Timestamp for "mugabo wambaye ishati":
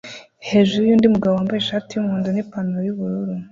1.13-1.89